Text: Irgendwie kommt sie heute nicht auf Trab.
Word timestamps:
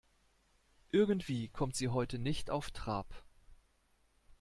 Irgendwie 0.89 1.49
kommt 1.49 1.75
sie 1.75 1.87
heute 1.89 2.17
nicht 2.17 2.49
auf 2.49 2.71
Trab. 2.71 3.23